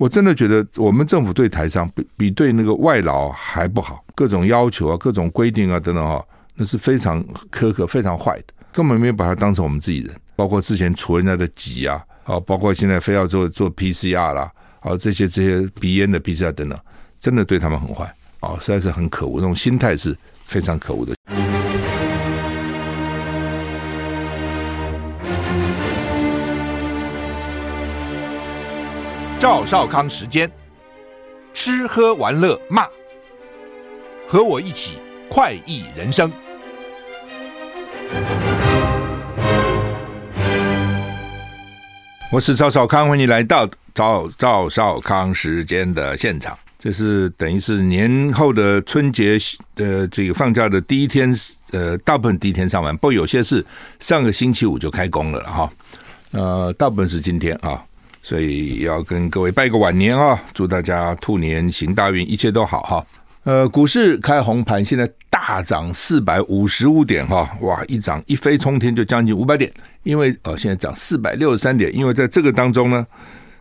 [0.00, 10.10] 我真的觉得我们政府对台商比比对那个外劳还不好，各种要求啊，各种规定啊等等啊，那是非常苛刻、非常坏的，根本没有把他当成我们自己人。
[10.34, 14.50] 包括之前除人家的籍啊，啊，包括现在非要做做 PCR 啦，
[14.80, 16.80] 啊，这些这些鼻炎的 PCR 等等，
[17.18, 18.10] 真的对他们很坏
[18.40, 21.14] 啊，实在是很可恶，那种心态是非常可恶的。
[29.40, 30.50] 赵少康时间，
[31.54, 32.86] 吃喝玩乐骂，
[34.28, 34.98] 和我一起
[35.30, 36.30] 快意人生。
[42.30, 46.54] 我是赵少康，欢迎来到赵赵少康时间的现场。
[46.78, 49.38] 这是等于是年后的春节
[49.74, 51.34] 的这个放假的第一天，
[51.72, 53.64] 呃，大部分第一天上班，不过有些是
[54.00, 55.72] 上个星期五就开工了哈。
[56.32, 57.82] 呃，大部分是今天啊，
[58.22, 63.06] 所以要跟各位拜个晚年啊，祝大家兔年行大运，一切都好哈。
[63.44, 69.72] 呃，股市开红盘，现在大涨四百五十五点哈，哇，一涨一飞冲天就将近五百点，
[70.02, 73.06] 因为呃现在涨四百六十三点，因为在这个当中呢，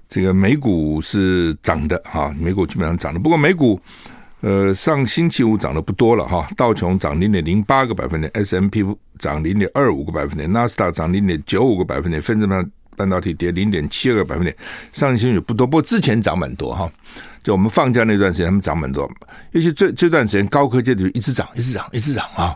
[0.09, 3.80] 这个美股是涨的哈，美股基本上涨的，不过美股
[4.41, 8.84] 呃上星期五涨的不多了哈，道琼涨零点零八个百分点，S M P
[9.17, 12.69] 涨零点二五个百分点，纳斯达涨零点九五个百分点，费城半
[13.00, 14.53] 半导体跌零点七二个百分点，
[14.92, 16.92] 上星期不多，不过之前涨蛮多哈。
[17.41, 19.09] 就我们放假那段时间，他们涨蛮多，
[19.52, 22.53] 尤其这这段时间高科技就一直涨，一直涨，一直涨啊！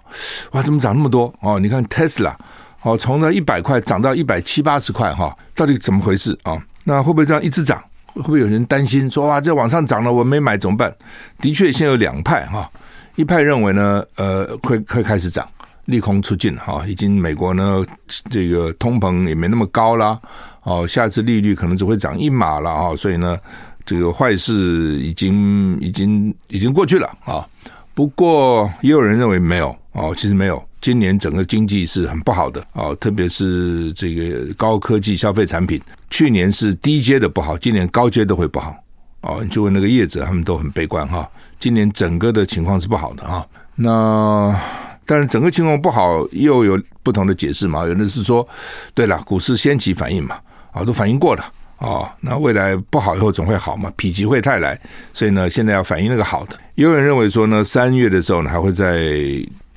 [0.51, 1.57] 哇，怎么涨那么多哦？
[1.57, 2.33] 你看 Tesla
[2.81, 6.61] 哦，从那一百块涨到一百七八十块哈，到底怎么回事啊？
[6.83, 7.81] 那会不会这样一直涨？
[8.07, 10.93] 会不会有人担心说哇，这往上涨了，我没买怎么办？
[11.39, 12.69] 的确，现在有两派哈，
[13.15, 15.47] 一派认为呢，呃，会会开始涨，
[15.85, 17.85] 利空出尽哈，已经美国呢
[18.29, 20.19] 这个通膨也没那么高了
[20.63, 23.37] 哦，下次利率可能只会涨一码了啊，所以呢。
[23.85, 27.45] 这个坏事已经已经已经过去了啊！
[27.93, 30.63] 不过也有人认为没有哦，其实没有。
[30.79, 38.73] 今年整个经济是很不好的哦，特别是这个高科技消费产品，去年是低阶的不好，今年高阶都会不好
[39.19, 39.39] 哦。
[39.43, 41.29] 你就问那个业者，他们都很悲观哈。
[41.59, 43.45] 今年整个的情况是不好的哈。
[43.75, 44.57] 那
[45.05, 47.85] 但是整个情况不好，又有不同的解释嘛？
[47.85, 48.47] 有的是说，
[48.93, 50.39] 对了，股市先期反应嘛，
[50.71, 51.45] 啊，都反应过了。
[51.79, 54.79] 哦，那未来不好以后总会好嘛，否极会泰来，
[55.13, 56.57] 所以呢，现在要反映那个好的。
[56.75, 59.11] 也有人认为说呢，三月的时候呢，还会再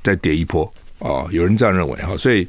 [0.05, 2.47] 再跌一波哦，有人这样认为哈，所以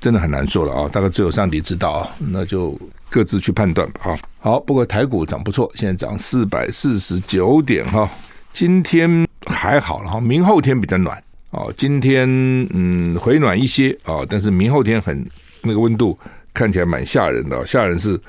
[0.00, 2.78] 真的很难说了啊，大概只有上帝知道啊，那就
[3.10, 4.16] 各自去判断吧哈。
[4.38, 8.08] 好，不过台股涨不错，现在涨四百四十九点哈，
[8.54, 11.22] 今天还好了哈，明后天比较暖
[11.54, 12.28] 哦，今天
[12.74, 15.24] 嗯回暖一些啊，但是明后天很
[15.62, 16.18] 那个温度
[16.52, 18.20] 看起来蛮吓人的，吓人是。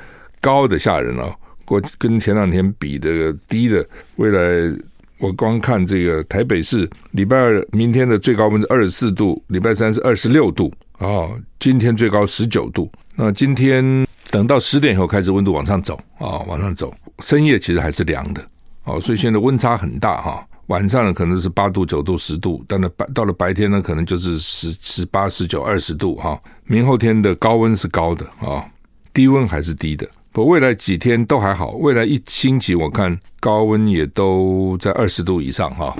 [0.41, 1.33] 高的吓人哦，
[1.65, 3.83] 过跟前两天比的低的，
[4.17, 4.77] 未来
[5.17, 12.91] 我光看这个台北市礼拜二明天的最高温是二十四度，礼拜三是二十六度啊、哦，今天最高十九度。
[13.15, 16.93] 那今天等到十点以后开始温度往上走啊、往上走，
[17.23, 18.47] 深夜其实还是凉的
[18.83, 28.65] 哦，所以现在温差很大哈、晚上呢可能是八度、九度、十度，但是白到了白天呢可能就是十、十八、十九、二十度哈、明后天的高温是高的啊、
[29.13, 30.07] 低温还是低的。
[30.31, 31.71] 不过，未来几天都还好。
[31.71, 35.95] 未来一星期，我看高温也都在二十度以上哈。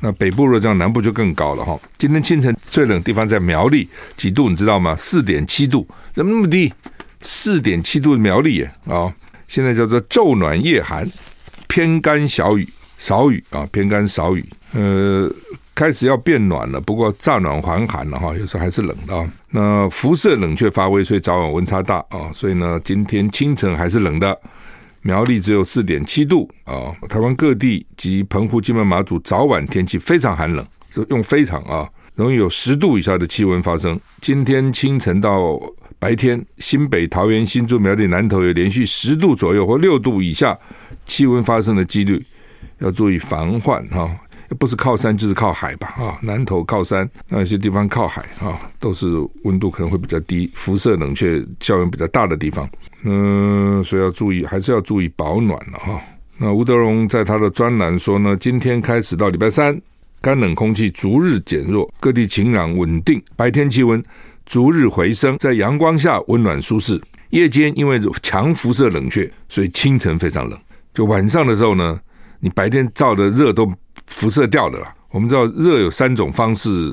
[0.00, 1.78] 那北部若这样，南部就更高了哈。
[1.98, 3.86] 今天清晨最冷地方在苗栗，
[4.16, 4.96] 几度你知道吗？
[4.96, 6.72] 四点七度，怎么那么低？
[7.20, 9.14] 四点七度的苗栗耶啊！
[9.46, 11.06] 现在叫做昼暖夜寒，
[11.68, 12.66] 偏干小雨，
[13.00, 14.44] 少雨啊，偏干少雨，
[14.74, 15.28] 呃。
[15.72, 19.32] 开始要变暖了，不过乍暖还寒了哈，有时候还是冷的啊。
[19.48, 22.30] 那辐射冷却发威，所以早晚温差大啊。
[22.34, 24.38] 所以呢，今天清晨还是冷的，
[25.00, 26.92] 苗栗只有四点七度啊。
[27.08, 33.98] 台湾各地及澎湖、金门、马祖早晚天气非常寒冷，这用非常啊，容易有十度以下的气温发生。
[34.20, 35.58] 今天清晨到
[35.98, 40.58] 白天，新北、桃园、新竹、苗栗、南投有连续十度左右或六度以下
[41.06, 42.22] 气温发生的几率，
[42.80, 44.10] 要注意防患哈。
[44.58, 45.94] 不是靠山就是靠海吧？
[45.96, 49.06] 啊，南投靠山，那有些地方靠海啊，都是
[49.44, 52.68] 温度可能会比较低，辐射冷却效应比较大的地方。
[53.04, 56.00] 嗯，所以要注意，还是要注意保暖了哈。
[56.36, 59.80] 那吴德荣在他的专栏说呢，今天开始到礼拜三，
[60.20, 64.02] 干冷空气逐日减弱，各地晴朗稳定，白天气温
[64.46, 67.00] 逐日回升，在阳光下温暖舒适。
[67.28, 70.58] 夜间因为强辐射冷却，所以清晨非常冷。
[70.92, 72.00] 就晚上的时候呢，
[72.40, 73.72] 你白天照的热都。
[74.06, 74.92] 辐射掉的啦。
[75.10, 76.92] 我们知道热有三种方式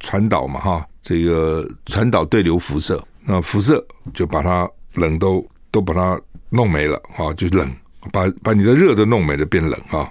[0.00, 6.18] 传导嘛，哈，这个传导对流辐射，那辐射就把它冷都都把它
[6.48, 7.70] 弄没了，啊，就冷
[8.10, 10.10] 把把你的热都弄没了，变冷啊，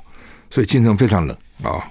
[0.51, 1.83] 所以京城非常冷啊。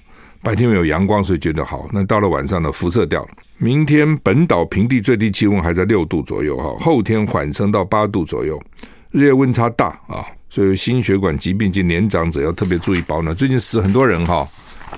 [0.42, 1.88] 白天有阳光，所以觉得好。
[1.90, 3.28] 那到了晚上呢，辐射掉了。
[3.58, 8.62] 明天本岛平地最低气温还在六度左右哈，后天缓升到八度左右，
[9.10, 13.34] 日夜温差大啊，所以心血管疾病及年长者要特别注意保暖。
[13.34, 14.46] 最近死很多人哈，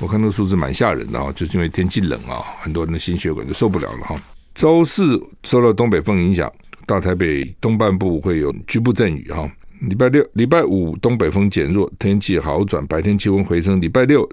[0.01, 4.17] 我看那个数字蛮吓人的啊，就是因为天气冷啊，很多人的心血管就受不了了哈。
[4.53, 6.53] 周四受到东北风影响，
[6.87, 9.49] 大台北东半部会有局部阵雨哈。
[9.83, 13.81] 礼拜六、礼拜五东北风减弱，天气好转，白天气温回升。
[13.81, 14.29] 礼拜六。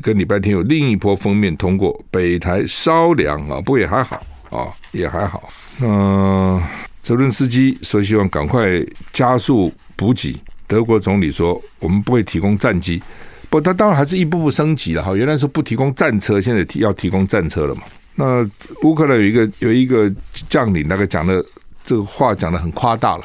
[0.00, 5.46] 跟礼拜天有另一波锋面通过，北台稍凉啊，不过也还好啊，也还好。
[5.78, 6.58] 那
[7.02, 8.82] 泽伦斯基说希望赶快
[9.12, 9.70] 加速
[10.02, 10.36] 补给。
[10.66, 13.00] 德国总理说我们不会提供战机，
[13.48, 15.14] 不他当然还是一步步升级了哈。
[15.14, 17.82] 原来说不提供战车，现在提要提供战车了嘛。
[18.16, 18.42] 那
[18.82, 20.12] 乌克兰有一个有一个
[20.48, 21.44] 将领，那个讲的
[21.84, 23.24] 这个话讲的很夸大了。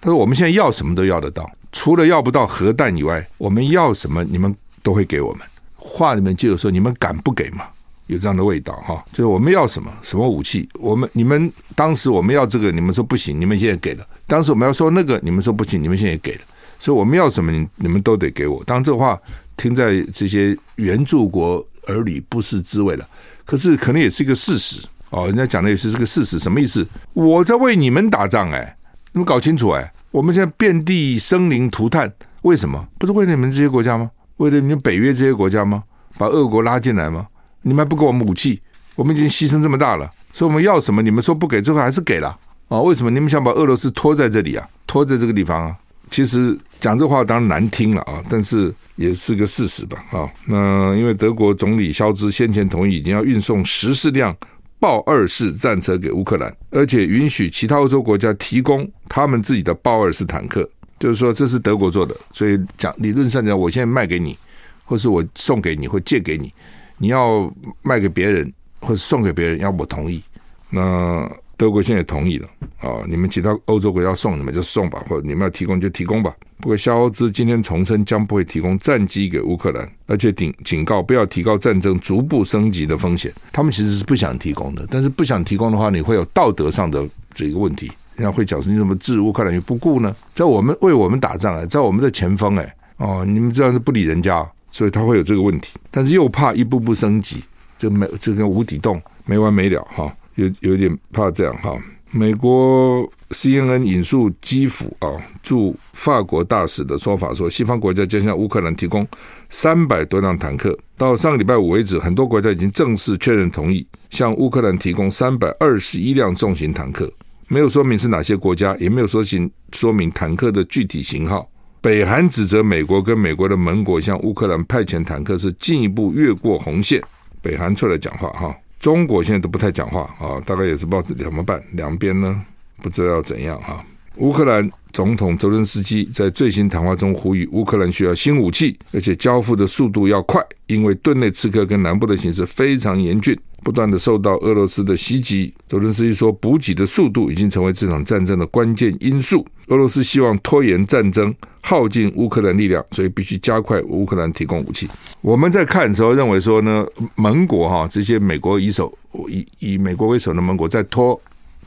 [0.00, 4.52] 他说我们现在要什么都要得到，除了要不到核弹以外，我们要什么你们
[4.82, 5.46] 都会给我们。
[5.76, 7.64] 话里面就有说，你们敢不给吗？
[8.06, 16.40] 有这样的味道哈，就是我们要什么什么武器，我们你们当时我们要这个，你们说不行，你们现在给了；当时我们要说那个，你们说不行，你们现在也给了。
[16.78, 18.62] 所以我们要什么，你你们都得给我。
[18.64, 19.18] 当然这话
[19.56, 23.06] 听在这些援助国耳里不是滋味了，
[23.44, 24.80] 可是可能也是一个事实
[25.10, 25.26] 哦。
[25.26, 26.86] 人家讲的也是这个事实，什么意思？
[27.14, 28.76] 我在为你们打仗哎，
[29.12, 32.12] 你们搞清楚哎，我们现在遍地生灵涂炭，
[32.42, 32.86] 为什么？
[32.98, 34.10] 不是为了你们这些国家吗？
[34.36, 35.82] 为了你们北约这些国家吗？
[36.18, 37.26] 把俄国拉进来吗？
[37.66, 38.62] 你们还不给我们武器？
[38.94, 41.02] 我们已经牺牲这么大了，所以我们要什么？
[41.02, 42.28] 你们说不给，最后还是给了
[42.68, 42.80] 啊？
[42.80, 44.64] 为什么你们想把俄罗斯拖在这里啊？
[44.86, 45.76] 拖在这个地方啊？
[46.08, 49.98] 其实讲这话当然难听了啊，但是也是个事实吧？
[50.12, 54.34] 啊，那因为德国总理肖兹先前同意，已经要运送十四辆
[54.78, 60.68] 豹二式战车给乌克兰，而且允许其他欧洲国家提供他们自己的豹二式坦克。
[61.00, 64.38] 就是说，这是德国做的，所以讲理论上讲，我现在卖给你，
[64.84, 66.50] 或是我送给你，或借给你，
[66.98, 67.52] 你要
[67.82, 70.22] 卖给别人，或者送给别人，要我同意。
[70.70, 72.48] 那德国现在同意了
[72.80, 76.34] 啊，你们其他欧洲国家要送，你们就送吧，或者你们要提供就提供吧。
[76.58, 83.32] 不过肖兹今天重申，将不会提供战机给乌克兰，而且警警告不要提高战争逐步升级的风险。
[83.52, 87.90] 他们其实是不想提供的，但是不想提供的话，你会有道德上的这个问题。
[88.16, 90.14] 人家会讲说，你怎么置乌克兰于不顾呢？
[90.34, 94.46] 在我们为我们打仗哎，在我们的前锋哎，哦，你们这样是不理人家，
[94.76, 95.70] 所以他会有这个问题。
[95.90, 97.42] 但是又怕一步步升级，
[97.78, 101.74] 这没这个无底洞没完没了哈，有有点怕这样哈。
[102.10, 105.08] 美国 CNN 引述基辅啊
[105.42, 109.06] 驻法国大使的说法说，西方国家将向乌克兰提供
[109.48, 110.78] 三百多辆坦克。
[110.96, 117.10] 到上个礼拜五为止，很多国家已经正式确认同意向乌克兰提供三百二十一辆重型坦克。
[117.48, 121.48] 没有说明是哪些国家，也没有说明说明坦克的具体型号。
[121.86, 127.00] 北韩指责美国跟美国的盟国向乌克兰派遣坦克是进一步越过红线。
[127.40, 132.44] 北韩出来讲话哈，中国现在都不太讲话啊，大概也是不知道怎么办，两边呢
[132.82, 133.84] 不知道怎样哈。
[134.16, 143.38] 乌克兰总统泽伦斯基在最新谈话中呼吁，乌克兰需要新武器，而且交付的速度要快，因为顿内茨克跟南部的形势非常严峻。
[143.62, 149.44] 不断的受到俄罗斯的袭击，泽伦斯基说，补给的速度已经成为这场战争的关键因素。
[149.66, 154.88] 俄罗斯希望拖延战争，耗尽乌克兰力量，所以必须加快乌克兰提供武器。
[155.20, 158.96] 我们在看的时候认为说呢，盟国哈这些美国以首
[159.28, 161.20] 以以美国为首的盟国在拖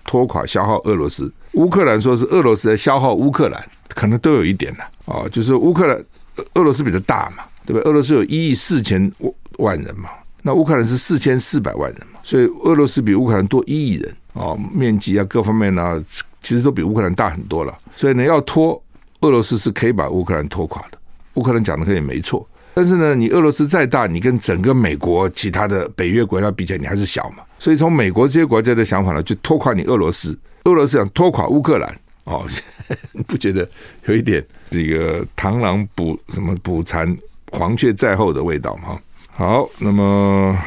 [0.06, 5.98] 拖垮消耗俄罗斯，乌克兰说是俄罗斯在消耗乌克兰，可能都有一点了啊，就是乌克兰
[6.54, 7.82] 俄罗斯比较大嘛，对不对？
[7.84, 9.12] 俄罗斯有一亿四千
[9.58, 10.10] 万人嘛。
[10.42, 16.02] 那乌克兰是四千四百万人嘛，所以俄罗斯比乌克兰多一亿人啊，面积啊各方面呢、
[16.42, 17.78] 其实都比乌克兰大很多了。
[17.96, 18.82] 所以呢，要拖
[19.20, 20.98] 俄罗斯是可以把乌克兰拖垮的。
[21.34, 27.44] 乌克兰讲的可以没错，但是呢，你俄罗斯再大，你跟整个美国其他的北约国家比起来，你还是小嘛。
[27.60, 30.38] 所以从美国这些国家的想法呢，就拖垮你俄罗斯。
[30.66, 32.46] 俄罗斯想拖垮乌克兰哦，
[33.28, 33.68] 不觉得
[34.06, 37.18] 有一点这个螳螂捕什么捕蝉，
[37.52, 39.00] 黄雀在后的味道吗？
[39.30, 40.58] 好，那么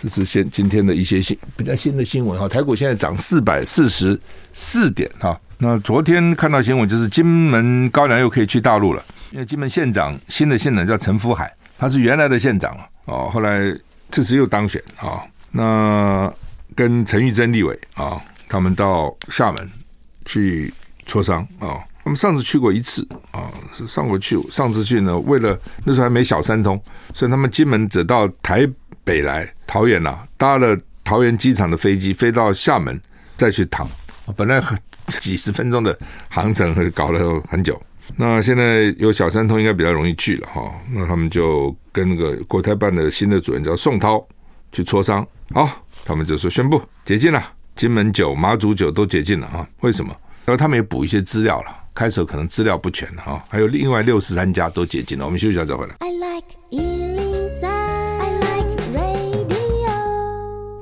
[0.00, 2.48] 这是现今天的一些新比较新的新闻哈。
[2.48, 4.18] 台股现在涨四百四十
[4.52, 5.38] 四点哈。
[5.58, 13.72] 那昨天看到新闻就是金门高粱又可以去大陆了，因为金门县长新的县长叫陈福海，他是原来的县长了哦，后来
[14.10, 15.20] 这次又当选啊。
[15.52, 16.32] 那
[16.74, 18.20] 跟陈玉珍立委啊，
[18.52, 19.70] 他们到厦门
[20.26, 20.72] 去
[21.06, 21.80] 磋商啊。
[22.04, 24.38] 他们上次去过一次啊，是上过去。
[24.50, 26.78] 上次去呢，为了那时候还没小三通，
[27.14, 28.68] 所以他们金门只到台
[29.04, 33.00] 北来桃园呐，搭了桃园机场的飞机飞到厦门
[33.38, 33.88] 再去躺。
[34.36, 34.78] 本来很
[35.20, 35.96] 几十分钟的
[36.28, 37.80] 航程，搞了很久。
[38.16, 40.70] 那现在有小三通，应该比较容易去了哈。
[40.90, 44.22] 那他们就跟那个国台办的新的主任叫宋涛
[44.72, 47.42] 去磋商，好，他们就说宣布解禁了，
[47.74, 49.66] 金门酒、马祖酒都解禁了啊。
[49.80, 50.14] 为什么？
[50.44, 55.24] 然后他们也补一些资料了，开始可能资料不全哈，还有另外六十三家都解禁了。
[55.24, 55.94] 我们休息一下再回来。
[56.00, 56.42] I like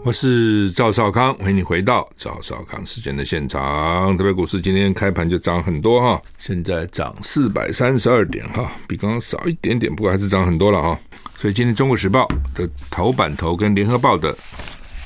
[0.03, 4.17] 我是赵少康，欢迎你回到赵少康时间的现场。
[4.17, 10.99] 台北股市今天开盘就涨很多哈，现在涨四百三十二点哈，比刚刚少一点点，不过还是涨很多了哈。
[11.37, 12.27] 所以今天《中国时报》
[12.59, 14.35] 的头版头跟《联合报》的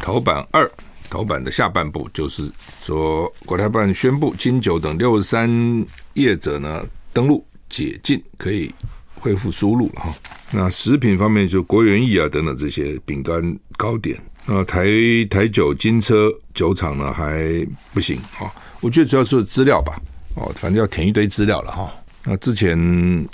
[0.00, 0.70] 头版二
[1.14, 2.50] 头版的下半部，就是
[2.82, 5.48] 说国台办宣布金九等六十三
[6.14, 8.74] 业者呢登录解禁，可以
[9.14, 10.12] 恢复输入了哈。
[10.52, 13.40] 那食品方面就国元益啊等等这些饼干
[13.76, 14.20] 糕点。
[14.44, 14.84] 那台
[15.30, 18.50] 台酒金车酒厂呢还不行啊？
[18.80, 19.96] 我觉得主要是资料吧，
[20.34, 21.94] 哦，反正要填一堆资料了哈。
[22.24, 22.76] 那之前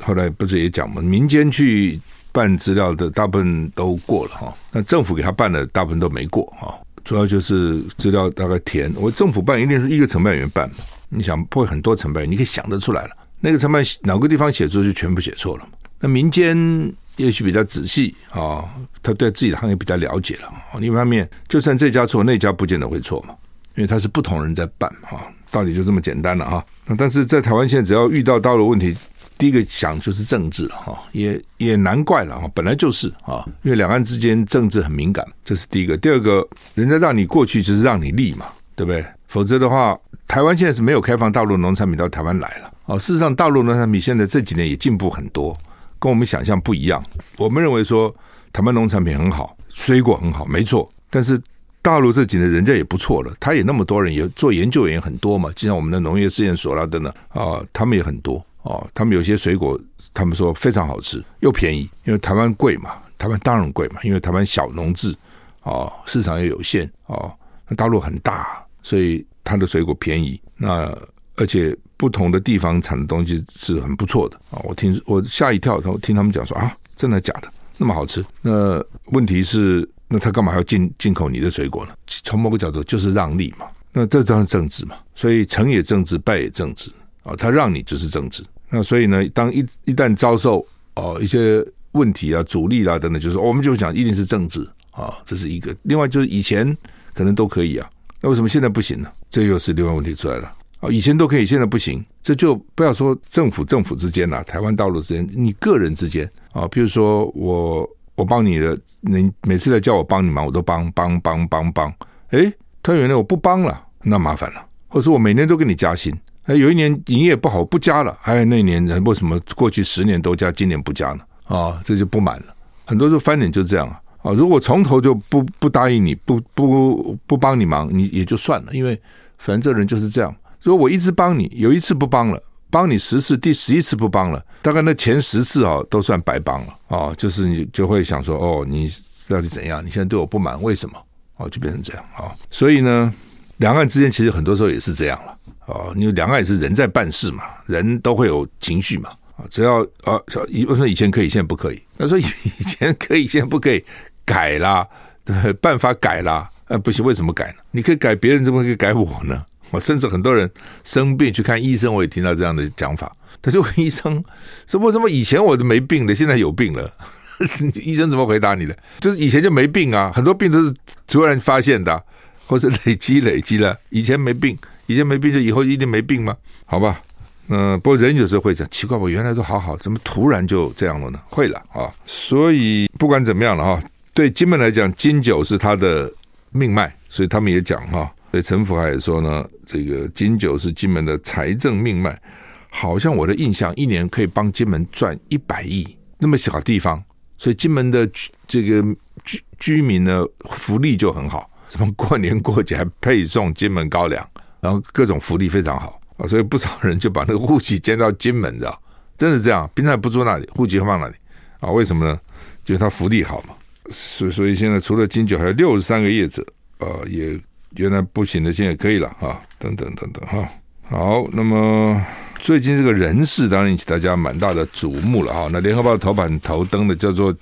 [0.02, 1.98] 后来不是也讲嘛，民间去
[2.30, 6.78] 办资料的大部分都过了哈，那政府给他办的大部分都没过哈。
[7.04, 10.76] 主要就是资料大概填，我政府办一定是一个承办员办嘛，
[11.08, 15.68] 你想不会很多承办员，你可以想得出来了，那个承办哪个地方写错就全部写错了。
[15.98, 16.92] 那民间。
[17.16, 18.64] 也许比较仔细啊，
[19.02, 20.50] 他对自己的行业比较了解了。
[20.78, 23.34] 另一方面，就算这家错，那家不见得会错嘛，
[23.74, 26.64] 因为他是不同人在办哈，道理就这么简单了哈。
[26.86, 28.96] 那但是在台湾现在，只要遇到道路问题，
[29.40, 35.96] 第一个想就是政治了哈，也也难怪了哈，本来就是啊，因为两岸之间政治很敏感，这是第一个。
[35.96, 39.04] 第二个，人家让你过去就是让你立嘛，对不对？
[39.26, 42.98] 否则的话，台湾现在是没有开放大陆农产品到台湾来了哦。
[42.98, 45.56] 事实上，大陆农产品现在这几年也进步很多。
[45.98, 47.02] 跟我们想象不一样，
[47.36, 48.14] 我们认为说
[48.52, 50.90] 台湾农产品很好，水果很好，没错。
[51.10, 51.38] 但是
[51.82, 58.86] 大陆这几年人家也不错了，他也那么多人，也做研究员很多嘛，就像我们的农业试验所啦等等啊，他们也很多哦。
[58.94, 59.78] 他们有些水果，
[60.12, 65.14] 他们说非常好吃又便宜，因为台湾贵嘛，台湾当然贵嘛，因为台湾小农制
[65.62, 67.32] 哦，市场也有限哦。
[67.68, 70.96] 那大陆很大，所以它的水果便宜，那
[71.36, 71.76] 而且。
[72.00, 74.56] 不同的地方产的东西是很不错的啊！
[74.64, 77.52] 我听我吓一跳，我听他们讲说啊，真的假的？
[77.76, 78.24] 那么好吃？
[78.40, 81.92] 那问题是，那他干嘛要进进口你的水果呢？
[82.06, 83.66] 从某个角度就是让利嘛。
[83.92, 86.90] 那这当然政治嘛，所以成也政治，败也政治
[87.30, 87.36] 啊。
[87.36, 88.42] 他让你就是政治。
[88.68, 95.74] 那所以呢，当一一旦遭受哦一些问题啊、阻力啊等等，就是我们就讲一定是政治啊，这是一个。
[95.82, 96.76] 另外就是以前
[97.14, 97.88] 可能都可以啊，
[98.20, 99.10] 那为什么现在不行呢？
[99.28, 100.52] 这又是另外问题出来了。
[100.80, 111.92] 啊，以前都可以，现在不行，这就不要说政府政府之间呐，台湾道路之间，你个人之间啊，比如说我我帮你的，你每次来叫我帮你忙，我都帮帮帮帮帮，
[112.28, 112.50] 哎，
[112.82, 121.20] 突然原来我不帮了，那麻烦了，或者说我每年都给你加薪，哎，有一年营业不好不加了，还哎，那年人为什么过去十年都加，今年不加呢？
[121.44, 122.54] 啊，这就不满了，
[122.86, 129.00] 很多时候翻脸就这样啊，啊，如果从头就不不答应你，不不不帮你忙，你也就算了，因为
[129.38, 130.34] 反正这人就是这样。
[130.62, 138.90] 如果我一直帮你，有一次不帮了，帮你十次，第十一次不帮了，大概那前十次哦都算白帮了哦，就是你就会想说哦，你
[139.28, 139.84] 到底怎样？
[139.84, 140.96] 你现在对我不满，为什么？
[141.36, 143.12] 哦，就变成这样啊、所以呢，
[143.56, 145.34] 两岸之间其实很多时候也是这样了
[145.70, 145.92] 哦。
[145.96, 149.44] 因为两岸也是人在办事嘛，人都会有情绪嘛啊。
[149.48, 151.80] 只要啊，以为什么以前可以，现在不可以？
[151.98, 153.84] 他说 以前可以，现在不可以，
[154.24, 154.86] 改啦，
[155.24, 157.54] 对，办法改啦，呃，不行，为什么改呢？
[157.70, 159.44] 你可以改别人，怎么可以改我呢？
[159.70, 160.50] 我甚至很多人
[160.82, 163.14] 生病去看医生，我也听到这样的讲法。
[163.40, 164.22] 他就问医生
[164.66, 166.92] 说：“为什么以前我都没病的，现在有病了？”
[167.82, 168.76] 医生怎么回答你的？
[168.98, 170.74] 就是以前就没病啊，很多病都是
[171.06, 172.02] 突然发现的，
[172.46, 173.74] 或是累积累积了。
[173.88, 174.58] 以前没病，
[174.90, 176.36] 以前没病就以后一定没病吗？
[176.66, 177.00] 好吧，
[177.48, 181.20] 嗯、不过人有时候会讲奇怪，我原来都好好，怎么突然就这样了呢？
[181.26, 181.88] 会了啊。
[182.04, 183.80] 所以不管怎么样了哈，
[184.12, 186.12] 对金门来讲，金九是他的
[186.50, 188.12] 命脉，所以他们也讲哈。
[188.32, 192.20] 所以陈福海也说呢，这个金九是金门的财政命脉，
[192.68, 195.86] 好像我的印象，一年可以帮金门赚一百亿，
[196.18, 197.00] 那么小地方，
[197.38, 198.08] 所以金门的
[198.48, 198.82] 这个
[199.24, 204.24] 居居民呢，福利就很好，什么过年过节还配送金门高粱，
[204.60, 208.82] 然后各种福利非常好啊，所以不少人就把那个户籍迁到金门，知道？
[209.18, 211.14] 真是这样，平常不住那里，户籍放那里
[211.60, 211.70] 啊？
[211.70, 212.18] 为什么呢？
[212.64, 213.54] 就是他福利好嘛。
[213.88, 216.44] 所以所以现在除了金九，还有六十三个业者
[216.78, 217.38] 啊，也。
[217.76, 220.48] 原来不行的，现在可以了哈，等等等等哈。
[220.88, 222.04] 好，那么
[222.40, 225.48] 最近这个人事当然引起大家蛮大的瞩目了哈。
[225.52, 227.32] 那联合报头版头登的叫做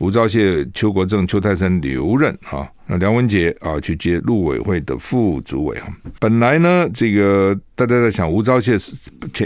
[0.00, 5.86] 吴钊燮、邱国正、邱太三留任啊，那梁文杰啊去接陆委会的副主委啊。
[6.18, 8.96] 本来呢，这个大家在想，吴钊燮是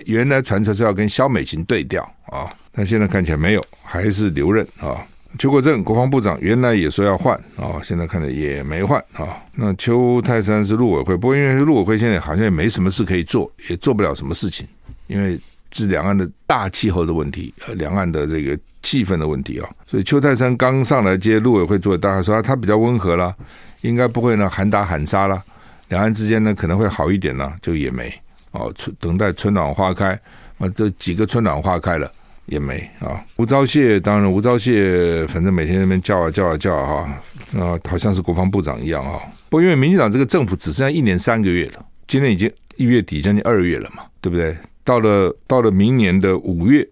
[0.07, 4.97] 原来传出是要跟萧美琴对调啊，但现在看起来没有，还是留任啊。
[5.41, 9.37] 邱国正国防部长原来也说要换啊，现在看来也没换啊。
[9.57, 14.65] 那邱泰山是陆委会，不过因为陆委会现在好像也没什么事可以做，也做不了什么事情，
[15.09, 15.37] 因为。
[15.75, 23.35] 是两岸的大气候的问题，呃，两岸的这个气氛的问题啊，所以邱泰山刚上来接陆委会做，大家说他比较温和了，
[23.81, 25.43] 应该不会呢喊打喊杀了，
[25.89, 28.13] 两岸之间呢可能会好一点呢，就也没
[28.53, 30.13] 哦，春等待春暖花开，
[30.59, 32.09] 啊，这几个春暖花开了
[32.47, 33.21] 也没啊。
[33.37, 37.21] 吴钊燮当然，吴钊燮反正每天那边叫啊叫啊叫啊，
[37.59, 39.19] 啊，好像是国防部长一样啊。
[39.49, 44.57] 不因为民进党这个政府只剩下一年三个月了，今年已经一月底将近二月了嘛，对不对？
[44.85, 46.87] 到了到了明年的五月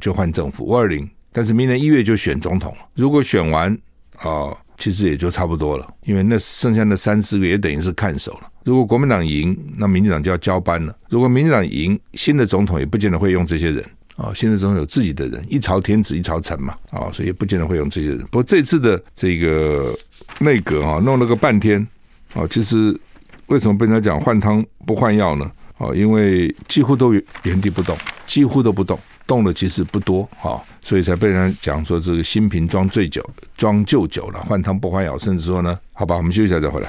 [0.00, 2.78] 就换政府五二零，但是明年一月就选总统了。
[2.94, 3.72] 如果选完
[4.18, 8.50] 啊、其实也就差不多了，因为那剩下的三四个月等于是看守了。
[8.64, 10.96] 如果国民党赢，那民进党就要交班了。
[11.08, 13.84] 如果民进党赢，新的总统也不见得会用这些人
[14.16, 18.20] 啊、新的总统有自己的人，一朝天子一朝臣嘛啊、所以也不见得会用这些人。
[18.30, 19.94] 不过这次的这个
[20.40, 21.86] 内阁啊，弄了个半天
[22.34, 22.98] 啊、其实
[23.46, 25.50] 为什么被人家讲换汤不换药呢？
[25.78, 33.22] 哦，因为几乎都原地不动，几乎都不动，动的其实不多，哈，所以才被人讲说这个新瓶装醉酒，
[33.56, 36.88] 装旧酒了，换汤不换药，甚至说呢，好吧，我们休息一下再回来。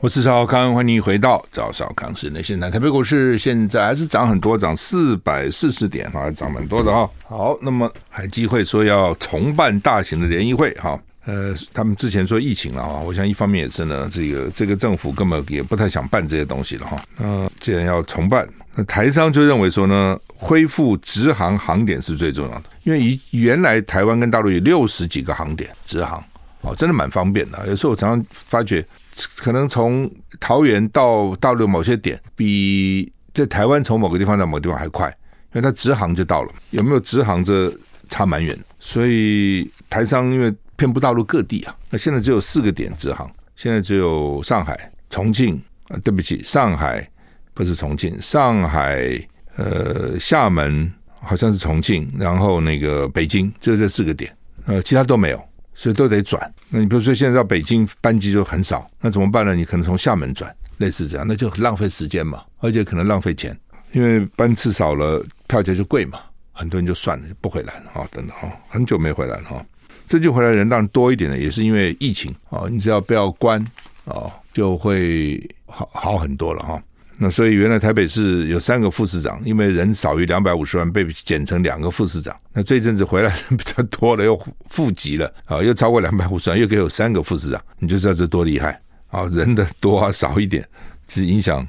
[0.00, 2.70] 我是赵康，欢迎回到赵少康时间的现在。
[2.70, 7.08] 台北股市现在还是涨很多，涨四百四十点，哈，涨蛮多的哈。
[7.26, 11.00] 好，那么还机会说要重办大型的联谊会，哈。
[11.26, 17.02] 呃，他们之前说疫情了啊，我想一方面也是呢，这个这个政府根本也不太想办这些东西了哈。
[17.16, 26.22] 那既然要重办，那台商就认为说呢，恢复直航航点是最重要的，因为以原来台湾跟大陆有六十几个航点直航，
[26.60, 27.66] 哦，真的蛮方便的。
[27.68, 28.84] 有时候我常常发觉，
[29.36, 35.08] 可能从桃园到大陆某些点，比在台湾从某个地方到某个地方还快，
[35.54, 36.52] 因为它直航就到了。
[36.70, 37.72] 有没有直航这
[38.10, 40.54] 差蛮远，所以台商因为。
[40.76, 47.08] 遍布大陆各地啊，那现在只有四个点直航，现在只有上海、重庆啊，对不起，上海
[47.52, 49.08] 不是重庆，上海
[49.56, 55.40] 呃厦门好像是重庆，然后那个北京只有这四个点，呃，其他都没有，
[55.74, 56.52] 所以都得转。
[56.70, 59.54] 那你比如说现在到北京班机就很少，那怎么办呢？
[59.54, 63.56] 你可能从厦门转，类似这样，那就很浪费时间嘛，而且可能浪费钱，
[63.92, 66.18] 因为班次少了，票价就贵嘛，
[66.52, 69.64] 很多人就算了，就不回来了啊，等等啊，很久没回来了哈。
[70.08, 73.58] 最近回来人当然多一点的，也是因为疫情啊，你只要不要关
[74.04, 76.80] 啊，就会好好很多了哈。
[77.16, 82.36] 那所以原来台北市有三个副市长，因为人少于两百五十万，被减成两个副市长。
[82.52, 89.24] 那这阵子回来人比较多了，又复籍了啊，又超过两百五十万，又给有三个副市长，你就知道这多厉害啊！
[89.32, 90.68] 人的多啊少一点，
[91.06, 91.66] 其实影响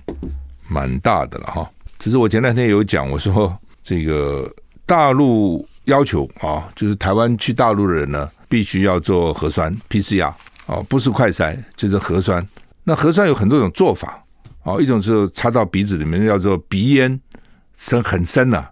[0.67, 1.71] 蛮大的了哈。
[1.99, 4.51] 只是我前两天有讲，我说这个
[4.85, 5.65] 大陆。
[5.85, 10.33] 要求啊，就是台湾去大陆的人呢，必须要做核酸 PCR
[10.67, 12.45] 啊，不是快筛就是核酸。
[12.83, 14.23] 那核酸有很多种做法
[14.63, 17.19] 啊，一种是插到鼻子里面，叫做鼻咽
[17.75, 18.67] 深很深呐、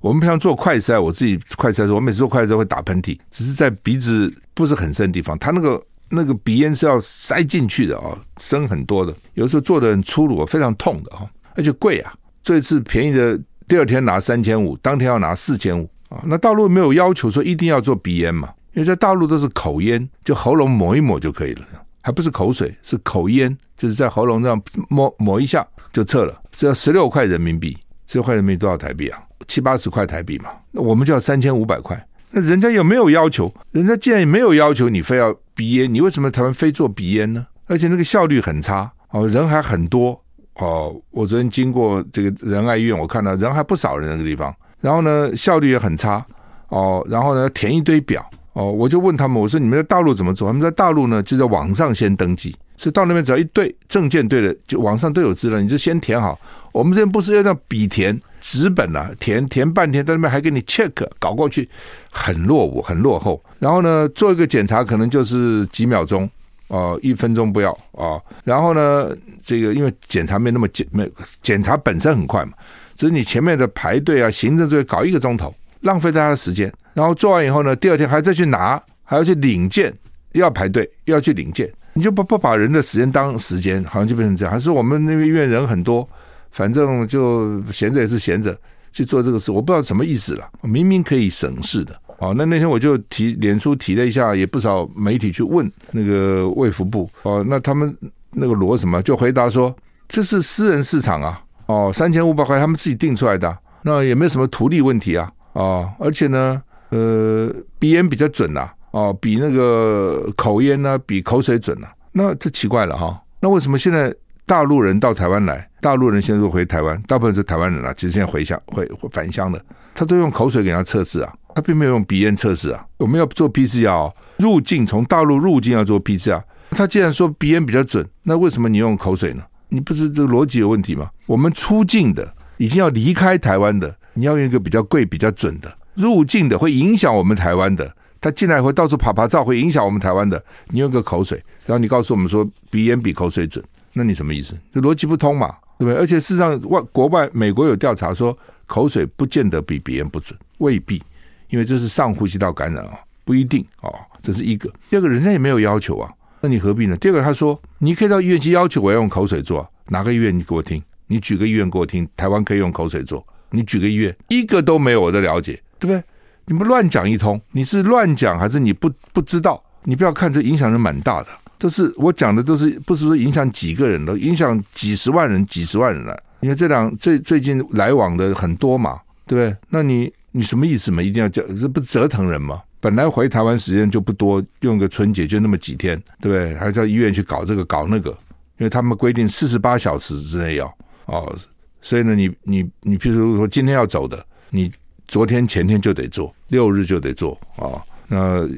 [0.00, 9.14] 我们平常做快筛，我自己快筛的时候，我每次做快筛会打喷嚏，只是在鼻子不是很深的地方，它那个那个鼻咽是要塞进去的啊，深很多的。
[9.34, 12.12] 有时候做的很粗鲁，非常痛的啊，而且贵啊。
[12.42, 15.88] 这一次便宜的，第二天拿三千五，当天要拿四千五。
[16.08, 18.48] 啊，那大陆没有要求说一定要做鼻炎嘛？
[18.74, 21.62] 因为在大陆都是口咽，就喉咙抹一抹就可以了，
[22.00, 29.22] 还不是口水，是口咽，就是在喉咙这样抹抹一下就撤了，只要十六块人民币，十六块人民币多少台币啊？
[29.46, 32.06] 七八十块台币嘛，那我们就要三千五百块。
[32.30, 33.50] 那人家有没有要求？
[33.72, 37.46] 人家既然没有要求你非要鼻炎，你为什么台湾非做鼻炎呢？
[37.66, 40.20] 而且那个效率很差哦，人还很多
[40.54, 40.94] 哦。
[41.10, 44.54] 我昨天经过这个仁爱医院，我看到人还不少人那个地方。
[44.80, 46.24] 然后呢，效率也很差
[46.68, 47.04] 哦。
[47.08, 48.70] 然后呢，填一堆表哦。
[48.70, 50.48] 我就问他们，我说你们在大陆怎么做？
[50.48, 56.38] 他们在大陆呢，就在网上先登记，所以到那边只要一对证件对了，就网上都有资料，你就先填好。
[56.72, 61.68] 我们这边不是要让笔填纸本啊，填填半天，在那边还给你 check 搞过去，
[62.10, 63.42] 很落伍，很落后。
[63.58, 66.28] 然后呢，做一个检查可能就是几秒钟
[66.68, 68.22] 哦，一分钟不要哦。
[68.44, 69.10] 然后呢，
[69.42, 71.10] 这个因为检查没那么检，没
[71.42, 72.52] 检查本身很快嘛。
[72.98, 76.70] 只是你前面的排队啊，行政作业搞一个钟头，浪费大家的时间。
[76.94, 79.94] 然后做完以后呢，第二天还再去拿，还要去领件，
[80.32, 81.72] 又要排队，又要去领件。
[81.92, 84.52] 你就不不把人的时间当时间，好像就变成这样。
[84.52, 86.08] 还是我们那边医院人很多，
[86.50, 88.58] 反正就闲着也是闲着，
[88.90, 90.50] 去做这个事，我不知道什么意思了。
[90.62, 91.96] 明明可以省事的。
[92.18, 97.08] 哦，那那天我就提脸书提了一下，也不少媒体去问那个卫福部。
[97.22, 97.96] 哦，那他们
[98.32, 99.72] 那个罗什么就回答说，
[100.08, 101.40] 这是私人市场啊。
[101.68, 105.30] 哦，三千五百块他们自己定出来的，那也没有什么图利问题啊。
[105.52, 108.70] 哦，而且呢，呃，鼻炎比较准呐。
[108.90, 111.86] 哦，比那个口烟呢，比口水准呐。
[112.12, 113.22] 那这奇怪了哈。
[113.40, 114.12] 那为什么现在
[114.46, 119.62] 大陆人到台湾来，大陆人现在都回台湾，大部分是台湾人啊，其实现在回乡回返乡的，
[119.94, 121.32] 他都用口水给他测试啊。
[121.54, 126.42] 他并没有用鼻咽测试啊，我们要做 PCR 入境，从大陆入境要做 PCR。
[126.70, 129.42] 他既然说鼻烟比较准，那为什么你用口水呢？
[129.68, 131.10] 你不是这个逻辑有问题吗？
[131.26, 140.42] 我们出境的已经要离开台湾的，你要用一个比较贵、比较准的；入境的会影响我们台湾的，他进来会到处趴趴走，会影响我们台湾的。
[140.68, 144.54] 你用个口水，然后你告诉我们说鼻炎比口水准，那你什么意思？
[144.72, 145.94] 这逻辑不通嘛，对不对？
[145.94, 151.02] 而且事实上，外国外美国有调查说，口水不见得比鼻炎不准，未必。
[151.50, 154.70] 因为这是上呼吸道感染啊，不一定哦，这是一个。
[154.90, 156.96] 第二个，人家也没有要求啊，那你何必呢？
[156.96, 160.36] 第二个，他说你可以到医院去要求我要用口水做，哪个医院？
[160.36, 166.02] 你给我听，你举个医院给我听，台湾可以用口水做，你举个医院，一个都没有我的了解，对不对？
[166.46, 169.62] 你不乱讲一通，你是乱讲还是你不不知道？
[169.84, 176.16] 你不要看这影响人蛮大的，这是我讲的都是不是说影响几个人的，影响几十万人、几十万人了。
[176.40, 179.56] 因为这两最最近来往的很多嘛，对不对？
[179.70, 180.12] 那你。
[180.30, 181.02] 你什么意思嘛？
[181.02, 182.60] 一定要讲，这不折腾人吗？
[182.80, 186.54] 本来回台湾时间就不多，用个春节就那么几天，对不对？
[186.56, 188.10] 还到医院去搞这个搞那个，
[188.58, 190.66] 因为他们规定四十八小时之内要
[191.06, 191.36] 哦，
[191.80, 194.70] 所以呢，你你你，譬如说今天要走的，你
[195.06, 197.80] 昨天前天就得做，六日就得做、哦。
[198.06, 198.48] 那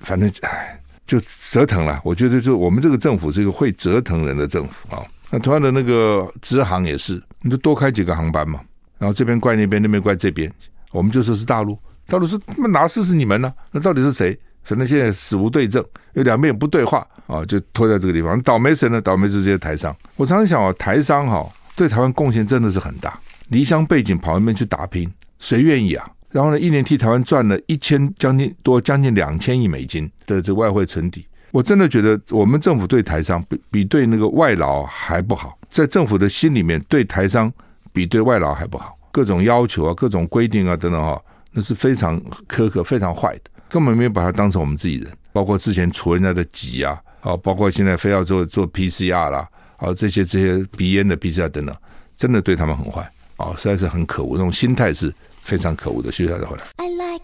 [0.00, 2.00] 反正唉，就折腾了。
[2.04, 5.06] 我觉得就我们这个政府是一个会折腾人的政府啊、哦。
[5.30, 8.60] 那同样的那个直航也是，你就多开几个航班嘛，
[8.98, 10.52] 然后这边怪那边，那边怪这边。
[10.92, 13.52] 我们就说是大陆，大陆是那哪是是你们呢？
[13.72, 14.38] 那到底是谁？
[14.62, 18.40] 反正现在死无对证，有两边也不对话啊，就拖在这个地方。
[18.42, 19.00] 倒霉谁呢？
[19.00, 19.94] 倒霉是这些台商。
[20.16, 26.10] 我常常想啊，台商哈对台湾贡献真的是很大，离乡背井跑那边去打拼，谁愿意啊？
[26.30, 31.26] 然后呢，一年替台湾赚了一千将近多将近两千亿美金的这外汇存底。
[31.50, 37.52] 我真的觉得我们政府对台商比比对那个外劳还不好，在政府的心里面对台商
[37.92, 38.98] 比对外劳还不好。
[39.12, 41.20] 各种要求啊，各种规定啊，等等哈，
[41.54, 45.10] 那是非常苛刻、非常坏的，根本没有把他当成我们自己人。
[45.32, 51.74] 包括之前除人家的籍啊，啊，包括现在非要做做 PCR 啦，啊，这些这些鼻炎的 PCR 等等，
[52.16, 56.10] 真的对他们很坏啊，实在是很可恶，那种心态是非常可恶的。
[56.10, 56.64] 谢谢大家回来。
[56.76, 57.22] I like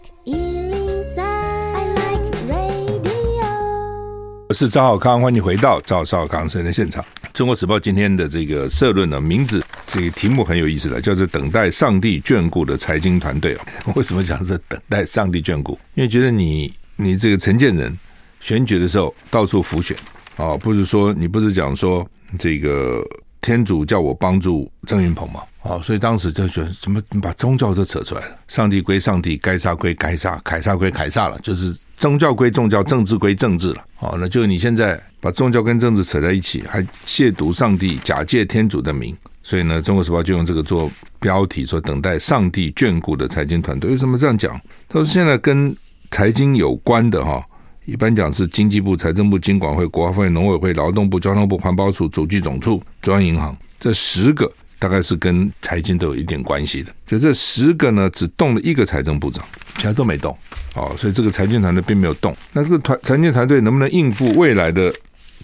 [4.49, 7.03] 我是赵少康，欢迎回到赵少康生的现场。
[7.41, 13.57] 中国时报今天的这个社论呢，名字这个题目很有意思的，叫做“等待上帝眷顾的财经团队”。
[13.97, 15.71] 为什么讲是等待上帝眷顾？
[15.95, 17.97] 因为觉得你你这个承建人
[18.41, 19.97] 选举的时候到处浮选
[20.37, 23.03] 啊，不是说你不是讲说这个
[23.41, 25.41] 天主叫我帮助郑云鹏吗？
[25.63, 28.35] 哦，所以当时就觉得怎么把宗教都扯出来了？
[28.47, 33.83] 上帝归上帝，该杀归该杀，凯撒归凯撒了，就是宗教归宗教，政治归政治了。
[33.95, 43.91] 好，那就你现在把宗教跟政治扯在一起，还亵渎上帝，假借天主的名，所以呢，《中国时报》就用这个做标题，说等待上帝眷顾的财经团队。
[43.91, 44.59] 为什么这样讲？
[44.89, 45.75] 他说现在跟
[46.09, 47.39] 财经有关的哈，
[47.85, 54.51] 一般讲是经济部、财政部、金管会、国发会、农委会、劳动部、交通部、环保署、主计总处、中央银行这十个。
[54.81, 60.35] 大概是跟财经都有一点关系的，就这十个呢，只动了一个财政部长，其他都没动，
[60.73, 62.35] 哦，所以这个财经团队并没有动。
[62.51, 64.91] 那这个团财经团队能不能应付未来的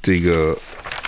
[0.02, 0.58] 这个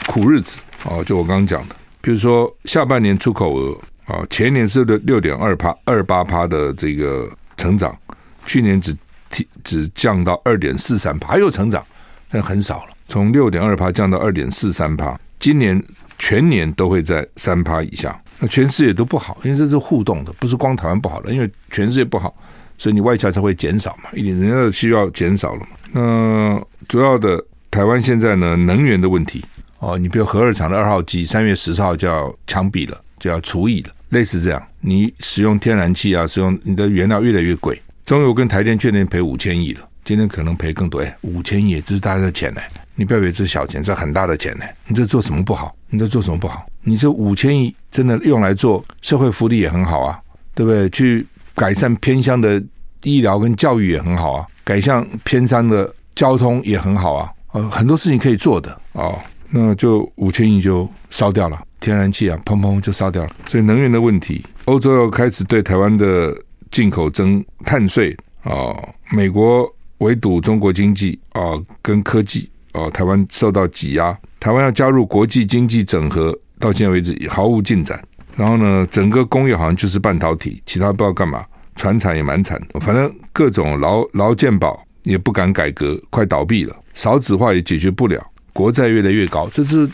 [0.06, 0.60] 苦日子？
[0.84, 7.98] 哦，就我刚刚讲的，比如说下半年出口额啊，前年是六六点二趴二八趴的这个成长，
[8.46, 8.96] 去年只
[9.32, 11.84] 提只降到二点四三趴，还有成长，
[12.30, 15.84] 但很少了，从六点二趴降到二点四三趴，今年。
[16.22, 22.36] 全年都会在三趴以下，那全世界都不好，因为这是互动的，不是光台湾不好的，因为全世界不好，
[22.78, 25.68] 所以你外销才会减少嘛，一点人家的需要减少了嘛。
[25.94, 29.42] 那主要的台湾现在呢，能源的问题
[29.80, 42.62] 哦，你比如核二厂的二号机，三月十号就要枪毙了，就要除役了，类似这样，你使用天然气啊，使用你的原料越来越贵，中油跟台电确定赔五千亿了，今天可能赔更多，哎，五千亿这是大家的钱呢。
[42.96, 44.66] 你不要以为这是小钱，这很大的钱呢。
[44.88, 45.72] 你这做什么不好？
[45.88, 46.66] 你这做什么不好？
[46.82, 50.20] 你这五千亿真的用来做社会福利也很好啊，
[50.56, 50.90] 对不对？
[50.90, 52.60] 去改善偏乡的
[53.04, 57.32] 医疗跟教育也很好啊，改善偏山的交通也很好啊。
[57.52, 59.16] 呃，很多事情可以做的哦。
[59.52, 63.30] 那就五千亿就烧掉了，天然气啊，砰砰就烧掉了。
[63.48, 66.36] 所以能源的问题，欧洲要开始对台湾的
[66.72, 68.74] 进口征碳税啊，
[69.12, 78.02] 美国围堵中国经济啊，跟科技啊，台湾受到挤压，台湾要加入国际经济整合，到现在为止毫无进展。
[78.36, 89.90] 然后呢，整个工业好像就是半导体，其他不知道干嘛，船产也蛮惨，反正各种劳劳健保也不敢改革，快倒闭了，少子化也解决不了，国债越来越高，这是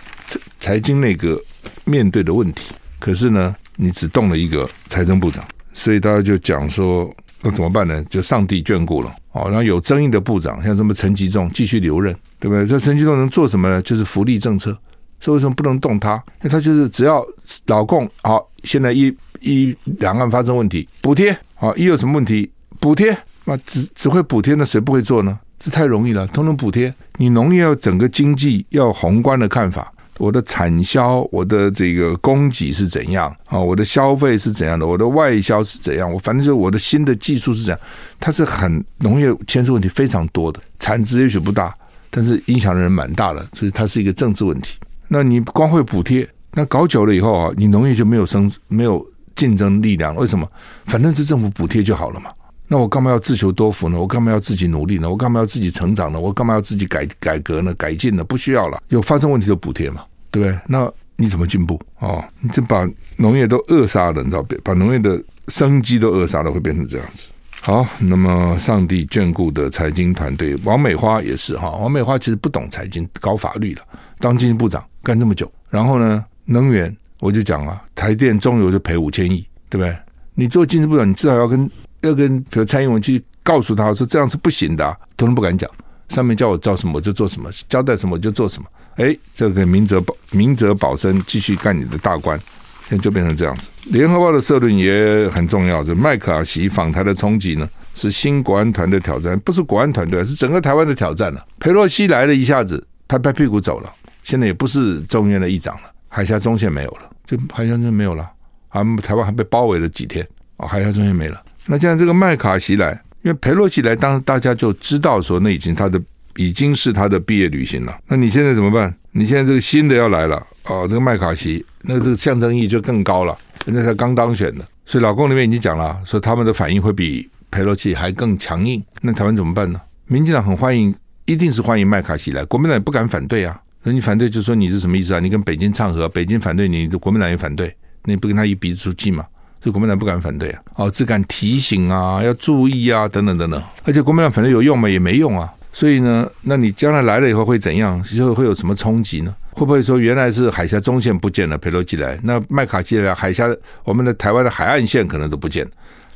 [0.60, 1.42] 财经内阁
[1.86, 2.72] 面对的问题。
[3.00, 7.12] 可是呢，你只动了一个财政部长，所以大家就讲说，
[7.46, 8.04] 那怎么办呢？
[8.10, 9.44] 就上帝眷顾了哦。
[9.46, 12.66] 然后有争议的部长，像什么陈吉仲继续留任，对不对？
[12.66, 13.82] 这陈吉仲能做什么呢？
[13.84, 14.78] 就是福利政策。
[15.20, 16.16] 所以为什么不能动他？
[16.42, 17.24] 因为他就是只要
[17.68, 25.40] 老共好，现在一一两岸发生问题，补贴好，一有什么问题补贴，那只只会补贴，那谁不会做呢？
[25.58, 26.94] 这太容易了，通通补贴。
[27.16, 33.60] 你农业要整个经济要宏观的看法，我的产销，我的这个供给是怎样啊？
[33.60, 34.88] 我的消费是怎样的？
[34.88, 36.12] 我的外销是怎样？
[36.12, 37.80] 我反正就是我的新的技术是怎样？
[38.20, 41.74] 它是很农业牵涉问题非常多的，产值也许不大，
[42.10, 44.78] 但是影响的人蛮大的，所以它是一个政治问题。
[45.08, 50.16] 那你光会补贴，那搞久了以后啊，你农业就没有生没有竞争力量。
[50.16, 50.50] 为什么？
[50.86, 52.32] 反正是政府补贴就好了嘛。
[52.68, 54.00] 那我干嘛要自求多福呢？
[54.00, 55.10] 我干嘛要自己努力呢？
[55.10, 56.20] 我干嘛要自己成长呢？
[56.20, 57.74] 我干嘛要自己改改革呢？
[57.76, 58.24] 改进呢？
[58.24, 58.82] 不需要了。
[58.90, 60.60] 有发生问题就补贴嘛，对不对？
[60.68, 61.80] 那你怎么进步？
[62.00, 67.28] 哦，你就把农业都扼杀了，你知道把农业的生机都扼杀了，会变成这样子。
[67.62, 71.72] 好，那么上帝眷顾的财经团队，王美花也是哈。
[71.72, 73.82] 王美花其实不懂财经，搞法律的，
[74.20, 74.84] 当经济部长。
[75.02, 79.96] 干这么久，然后呢，能源我就讲了，台电中油就赔五千亿，对不对？
[80.34, 81.70] 你做经济部长，你至少要跟
[82.06, 85.70] 要跟比如蔡英文去告诉他说这样是不行的，啊，通通不敢讲。
[86.10, 88.68] 上面叫我做什么我就做什么，交代什么我就做什么。
[88.98, 92.40] 哎，这个明哲保明哲保身，继续干你的大官，
[92.88, 93.68] 现在就变成这样子。
[93.86, 101.46] 联合报的社论也很重要，就麦卡锡访台的冲击呢，是新国安团的挑战，不是国安团队，是整个台湾的挑战了，啊。
[101.60, 103.92] 裴洛西来了一下子，拍拍屁股走了。
[104.22, 108.32] 现在也不是中院的议长了，海峡中线没有了，就海峡中线没有了，
[108.70, 110.26] 啊，台湾还被包围了几天，
[110.58, 111.42] 哦，海峡中线没了。
[111.68, 112.92] 那现在这个麦卡锡来，
[113.24, 116.00] 因为裴洛西来，当时大家就知道说，那已经他的
[116.36, 117.98] 已经是他的毕业旅行了。
[118.08, 118.94] 那你现在怎么办？
[119.12, 128.84] 你现在这个新的要来了，哦，这个麦卡锡，那这个象征意义就更高了，人家才刚当选的，所以老共那边已经讲了，说他们的反应会比裴洛西还更强硬。
[129.02, 129.80] 那台湾怎么办呢？
[130.08, 130.94] 民进党很欢迎，
[131.26, 133.60] 一定是欢迎麦卡锡来，国民党也不敢反对啊。
[133.82, 135.20] 那你反对就说你是什么意思啊？
[135.20, 139.26] 你跟北京唱和，北京反对你，国民党也反对，那你不跟他一鼻子出气嘛？
[139.66, 143.60] 所以国民党不敢反对啊，哦，只敢提醒啊，要注意啊，等等等等。
[143.84, 144.88] 而且国民党反对有用吗？
[144.88, 145.52] 也没用啊。
[145.74, 148.00] 所以呢，那你将来来了以后会怎样？
[148.14, 149.36] 以后会有什么冲击呢？
[149.54, 153.50] 会不会说原来是海峡中线不见了，佩洛西来，那麦卡锡来，海峡
[153.84, 155.72] 我们的台湾的海岸线可能都不见了。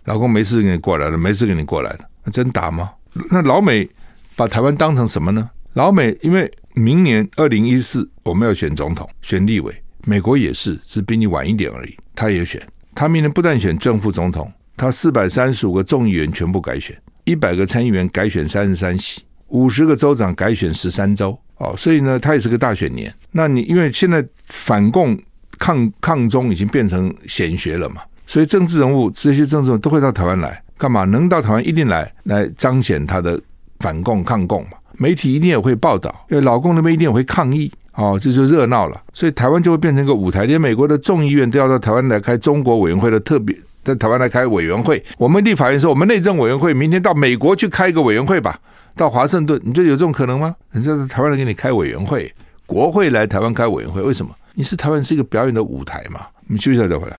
[0.06, 2.92] 老公没事给你过来了，没事给你过来了，那真打吗？
[3.32, 3.90] 那老美
[4.36, 5.50] 把台湾当成什么呢？
[5.74, 6.52] 老美因为。
[6.76, 11.98] 明年二零一四我们要选总统、选立委，美国也是，是比你晚一点而已。
[12.16, 12.62] 他也选，
[13.00, 21.40] 他明年不但选正副总统，他四百三十五个众议员全部改选，一百个参议员改选三十三席，五十个州长改选十三州。
[21.60, 23.10] 哦，所以呢，他也是个大选年。
[23.32, 25.18] 那你因为现在反共
[25.58, 31.06] 抗抗中已经变成显学了嘛，所以政治人物这些政治人物都会到台湾来干嘛？
[31.06, 33.40] 能到台湾一定来来彰显他的
[33.80, 34.72] 反共抗共嘛。
[34.98, 39.00] 媒体一定也会报道，因为老共那边一定也会抗议，哦，这就热闹了。
[39.14, 45.04] 所以台湾就会变成一个舞台，连美国的众议院都要到台湾来开中国委员会的特别，在台湾来开委员会。
[45.18, 48.58] 我们立法院说，我们内政委员会明天到美国去开一个委员会吧，
[48.96, 50.56] 到华盛顿，你觉得有这种可能吗？
[50.72, 52.34] 人家在台湾来给你开委员会，
[52.66, 54.34] 国会来台湾开委员会，为什么？
[54.54, 56.22] 你是台湾是一个表演的舞台嘛？
[56.48, 57.18] 我们休息一下再回来。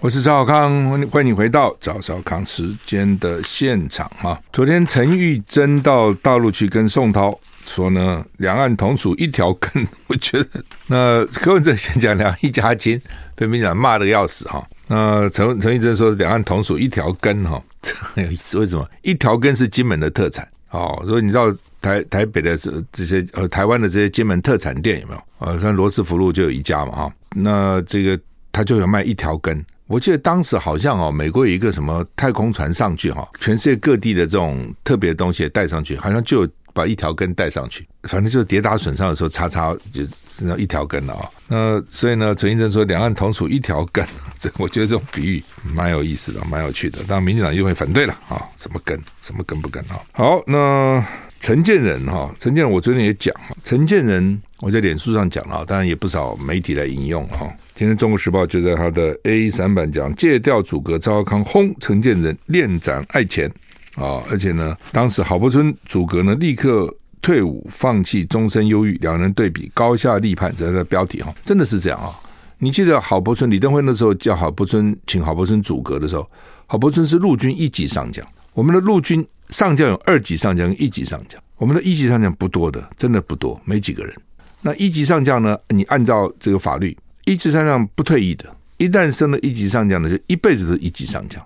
[0.00, 4.40] 我是赵少康，欢迎你回到赵少康时间的现场哈。
[4.52, 9.84] 昨天陈玉珍到大陆去跟宋涛说呢，两岸同属一条根。
[10.06, 10.48] 我觉得
[10.86, 13.00] 那柯文哲先讲两岸一家亲，
[13.34, 14.64] 被民进党骂得要死哈。
[14.86, 18.56] 那陈陈玉珍说两岸同属一条根哈，这很有意思。
[18.56, 18.88] 为什么？
[19.02, 21.02] 一条根是金门的特产哦。
[21.08, 25.22] 所以你知道台台北的这这些呃台湾的这些金门特产店有没有？
[25.40, 27.12] 呃，像罗斯福路就有一家嘛哈。
[27.34, 28.16] 那这个
[28.52, 29.60] 他就有卖一条根。
[29.88, 40.02] 我记得当时好像哦，美国有一个什么太空船上去哈，全世界各地的这种特别的东西也带上去，好像就把一条根带上去，反正就是跌打损伤的时候擦擦就
[40.40, 41.28] 那一条根了啊。
[41.48, 44.06] 那所以呢，陈医生说两岸同属一条根，
[44.38, 47.02] 这我觉得这种比喻蛮有意思的，蛮有趣的。
[47.04, 49.98] 当，民进党又会反对了啊，什么根什么根不根啊？
[50.12, 51.02] 好，那
[51.40, 57.48] 陈建仁哈，陈建仁我昨天也讲，陈建仁我在脸书上讲了，当然也不少媒体来引用哈。
[57.74, 63.48] 今天《中国时报》就在他的 A 三版讲，借调组阁赵康轰陈建仁恋栈爱钱
[63.94, 72.10] 啊，而且呢，当时郝柏村组阁呢立刻退伍，放弃终身忧郁，两人对比高下立判，这是标题哈，真的是这样啊。
[72.58, 76.28] 你记得郝柏村李登辉那时候叫郝柏村，请郝柏村组阁的时候，
[76.66, 78.26] 郝柏村是陆军一级上将。
[78.52, 84.14] 我们的陆军上将有二级上将跟一级上将，我们的一级上将不多的，真的不多，没几个人。
[84.62, 85.56] 那一级上将呢？
[85.68, 88.44] 你按照这个法律，一级上将不退役的，
[88.76, 91.44] 一旦升了一级上将呢，就一辈子都是一级上将，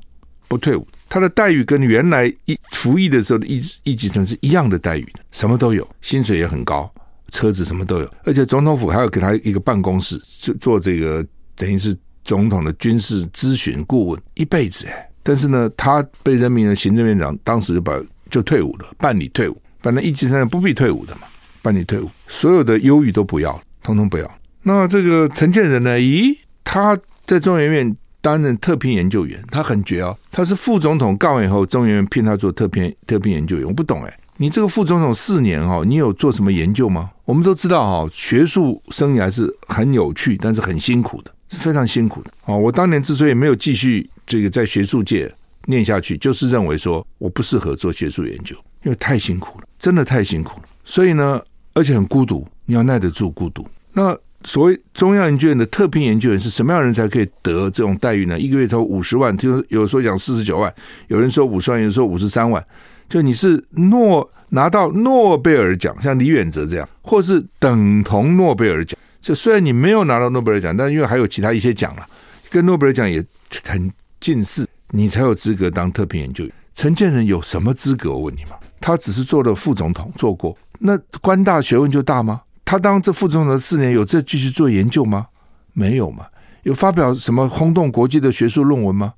[0.48, 0.86] 不退伍。
[1.08, 6.92] 他的待遇跟原来一服役的时候的一一级上是一样的待遇的，什么都有，薪水也很高。
[7.28, 14.86] 车子什么都有，而且总统府还要给他一个办公室，做做这个等于是总统的军事咨询顾问，一辈子。
[15.22, 17.92] 但是呢，他被任命了行政院长，当时就把
[18.30, 19.56] 就退伍了，办理退伍。
[19.80, 21.22] 反正一级上不必退伍的嘛，
[21.60, 24.30] 办理退伍，所有的优裕都不要，通通不要。
[24.62, 25.98] 那这个陈建仁呢？
[25.98, 33.66] 咦，他在中研院担任特聘研究员，他很绝哦，他是副总统干完以后，中研院聘他做特聘特聘研究员。
[33.66, 34.18] 我不懂哎。
[34.36, 37.10] 你这个副总统四年哈，你有做什么研究吗？
[37.24, 42.30] 我们都知道哈，学术生涯是很有趣，但是很辛苦的，是非常辛苦的。
[42.46, 45.30] 哦，我当年之所以没有继续这个在学术界
[45.66, 50.68] 念下去，就是认为说我不适合做学术研究，因为太辛苦了，真的太辛苦了。
[50.82, 51.40] 所以呢，
[51.74, 53.66] 而且很孤独，你要耐得住孤独。
[53.92, 58.40] 那所谓中央研究院的特聘研究员是什么样人才可以得这种待遇呢？
[58.40, 60.74] 一个月投五十万，听说有说讲四十九万，
[61.08, 62.64] 有人说五十万，有人说五十三万。
[63.08, 68.98] 就你是诺拿到诺贝尔奖，像李远哲这样，或是等同诺贝尔奖。
[69.22, 72.04] 就虽然你没有拿到诺贝尔奖，但因为还有其他一些奖了，
[72.50, 73.24] 跟诺贝尔奖也
[73.64, 76.52] 很近似，你才有资格当特聘研究员。
[76.74, 78.10] 陈建仁有什么资格？
[78.10, 82.40] 我问你嘛，他只是做了副总统，做过，那官大学问就大吗？
[82.64, 85.26] 他当这副总统的四年，有这继续做研究吗？
[85.72, 86.26] 没有嘛？
[86.64, 89.12] 有发表什么轰动国际的学术论文吗？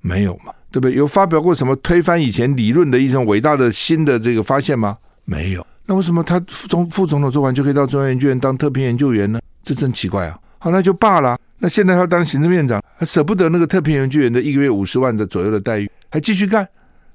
[0.00, 0.52] 没有嘛？
[0.70, 0.94] 对不对？
[0.94, 4.96] 有发表过什么推翻以前理论的一种伟大的新的这个发现吗？
[5.24, 5.66] 没有。
[5.86, 9.40] 那为什么他副总副总统做完就可以到中央研究院当特聘研究员呢？
[9.70, 10.36] 这真奇怪啊！
[10.58, 11.38] 好，那就罢了。
[11.58, 16.68] 那现在他当行政院长，还舍不得那个特聘研究员的一个月五十万的左右的待遇，还继续干。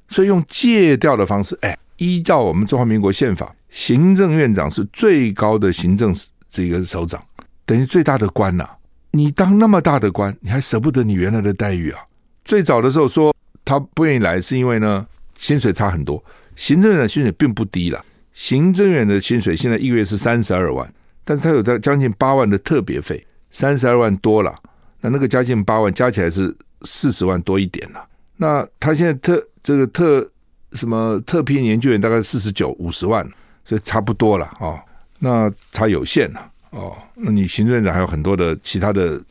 [0.08, 6.16] 所以用借调的方式，哎，依照我们中华民国宪法，行政院长是最高的行政
[6.50, 7.22] 这个首长，
[7.66, 8.70] 等于最大的官呐、
[9.12, 12.00] 你当那么大的官，你还舍不得你原来的待遇啊？
[12.44, 13.34] 最早的时候说。
[13.68, 15.04] 他不愿意来，是因为呢，
[15.40, 16.24] 薪水差很多。
[16.56, 20.88] 行政院的薪水并不低了，行政院的薪水现在一个月是三十二万，
[21.26, 24.56] 但是他有在将近八万的特别费，三十二万多了。
[25.02, 28.08] 那那个将近八万加起来是四十万多一点了。
[28.38, 30.32] 那他现在特这个特
[30.74, 33.28] 什么特聘研究员大概四十九五十万，
[33.66, 34.80] 所以差不多了哦。
[35.20, 36.96] 那差有限了哦。
[37.16, 39.22] 那你行政长还有很多的其他的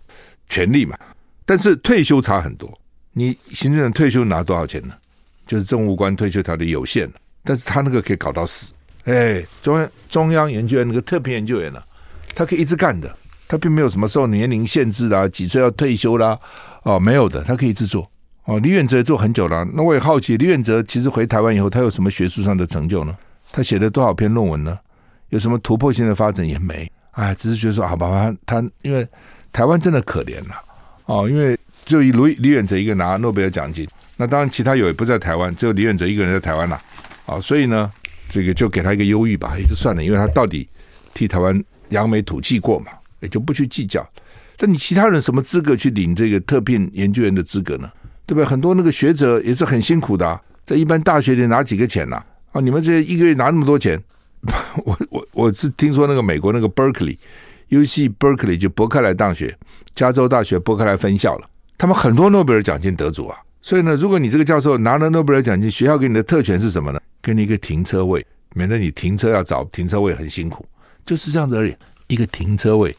[0.49, 0.99] 权利嘛，
[1.47, 2.73] 但是退休差很多。
[3.13, 4.95] 你行政长退休拿多少钱呢？
[5.47, 7.09] 就是政务官退休条例有限，
[7.45, 8.73] 但是他那个可以搞到死。
[9.05, 11.83] 哎，中央中央研究院那个特聘研究员呢、
[12.35, 13.15] 他可以一直干的，
[13.47, 16.39] 他并没有什么受年龄限制啦，几岁要退休啦，
[16.83, 18.11] 哦，没有的，他可以一直做。
[18.45, 23.17] 哦，李远哲做很久了，那我也好奇，李远哲其实回台湾以后，他有什么学术上的成就呢？
[23.53, 24.79] 他写了多少篇论文呢？
[25.29, 26.91] 有什么突破性的发展也没。
[27.13, 29.07] 哎，只是觉得说，好吧，他他因为
[29.53, 30.55] 台湾真的可怜了，
[31.07, 31.59] 哦，因为。
[31.85, 33.87] 就以李李远哲一个拿诺贝尔奖金，
[34.17, 36.81] 那当然其他有也不在台湾，只有李远哲一个人在台湾了，
[37.27, 37.93] 啊，所以呢，
[38.35, 40.69] 这个就给他一个忧郁吧，也就算了，因为他到底
[41.15, 42.87] 替台湾扬眉吐气过嘛，
[43.21, 44.05] 也就不去计较。
[44.57, 47.89] 但你其他人什么资格去领这个特聘研究员的资格呢？
[48.27, 48.45] 对不对？
[48.45, 52.21] 很多那个学者也是很辛苦的，在一般大学里拿几个钱呐？
[52.51, 54.03] 啊，你们这一个月拿那么多钱？
[54.85, 59.57] 我我我是听说那个美国那个 Berkeley，U C Berkeley 就伯克莱大学，
[59.95, 61.49] 加州大学伯克莱分校了。
[61.79, 67.01] 他们很多诺贝尔奖金得主啊，所以呢，如果你这个教授拿了诺贝尔奖金，学校给你的特权是什么呢？
[67.25, 70.65] 给你一个停车位，免得你停车要找停车位很辛苦，
[71.07, 71.75] 就是这样子而已。
[72.07, 72.95] 一个停车位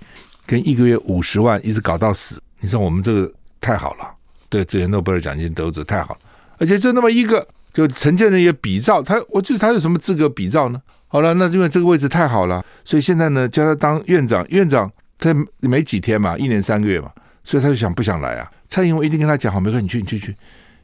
[0.48, 4.12] 跟一个月五十万一直搞到死，你说我们这个太好了，
[4.50, 6.20] 对这些诺贝尔奖金得主太好了，
[6.58, 10.82] 而且就那么一个，就陈建人也比照他，我就是他有什么资格比照呢？
[11.08, 17.12] 好了，那因为这个位置太好了，所以现在呢叫他当院长，院长他没几天嘛，一年三个月嘛，
[17.44, 18.52] 所以他就想不想来啊？
[18.68, 20.36] 蔡英文一定跟他讲好，没关系，你去，你去去，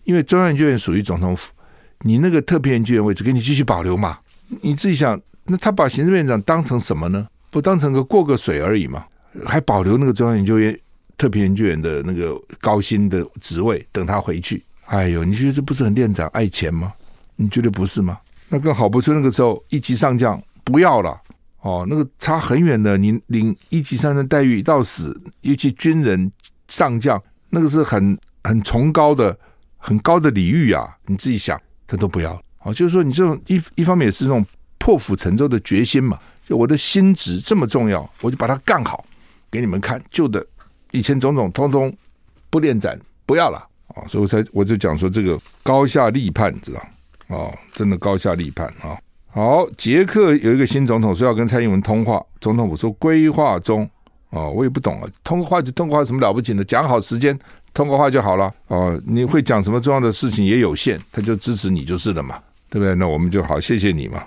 [0.03, 1.51] 因为中央研究院属于总统府，
[2.04, 4.20] 你那个特聘研究员位置给你继续保留嘛。
[4.62, 7.28] 你自己想，那他把行政院长当成什么呢？
[7.49, 9.06] 不当成个过个水而已嘛？
[9.45, 10.78] 还保留那个中央研究院
[11.18, 14.62] 特聘研究员的那个高薪的职位，等他回去。
[14.88, 16.91] 哎呦，你觉得这不是很恋长爱钱吗？
[17.38, 18.18] 你觉得不是吗？
[18.49, 21.18] 那跟郝柏村那个时候一级上将不要了
[21.62, 26.32] 哦，那个差很远的，你领一级上将待遇到死，尤其军人
[26.68, 27.22] 上将，
[27.52, 29.38] 那个是很很崇高的、
[29.78, 30.97] 很高的礼遇啊！
[31.06, 31.60] 你自己想，
[31.92, 34.46] 他都不要哦，就是说你这种一一方面也是这种
[34.78, 36.18] 破釜沉舟的决心嘛，
[36.48, 39.04] 就我的心职这么重要，我就把它干好
[39.50, 40.46] 给你们看，旧的
[40.92, 41.94] 以前种种通通
[42.50, 43.68] 不恋斩，不要了。
[43.94, 46.80] 啊，所以我才我就讲说这个高下立判，知道
[47.28, 48.98] 啊，真的高下立判啊。
[49.28, 53.84] 好，捷克有一个新总统说要跟蔡英文通话，总统府说规划中
[54.30, 56.64] 啊，我也不懂啊，通个话就通个话，什么了不起的？
[56.64, 57.38] 讲好时间
[57.74, 58.99] 通个话就好了哦。
[59.05, 62.95] 你会讲什么重要的事情也有限，他就支持你就是了嘛，对不对？
[62.95, 64.24] 那我们就好，谢谢你嘛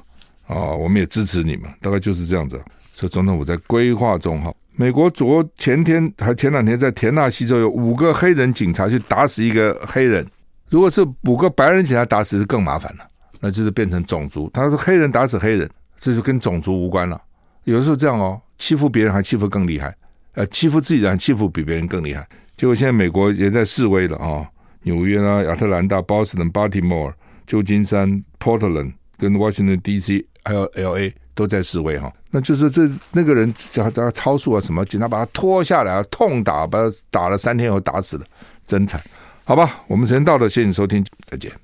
[0.46, 2.60] 啊，我们也支持你嘛，大概就是这样子。
[2.92, 4.52] 所以总统府在规划中哈。
[4.76, 10.26] 美国昨前天还前两天在田纳西州有五个黑人警察去打死一个黑人，
[10.68, 13.06] 如果是五个白人警察打死是更麻烦了，
[13.40, 14.50] 那就是变成种族。
[14.52, 17.20] 他说黑人打死黑人，这就跟种族无关了。
[17.64, 19.94] 有的时候这样哦，欺负别人还欺负更厉害，
[20.34, 22.28] 呃，欺负自己人还欺负比别人更厉害。
[22.56, 24.46] 结果现在美国也在示威了啊、哦，
[24.82, 27.12] 纽约啊、亚特兰大、Boston、Baltimore、
[27.46, 30.26] 旧金山、Portland 跟 Washington D.C.
[30.44, 31.14] 还有 L.A.
[31.34, 32.12] 都在示威哈。
[32.30, 32.82] 那就是这
[33.12, 38.26] 那个人叫他超速啊什么，警察把他拖下来，痛打，把他打了三天后打死了，
[38.66, 39.00] 真惨。
[39.44, 41.63] 好吧，我们时间到了，谢谢你收听，再见。